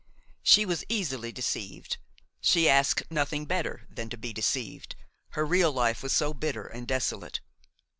[0.41, 1.97] She was easily deceived;
[2.41, 4.95] she asked nothing better than to be deceived,
[5.33, 7.39] her real life was so bitter and desolate!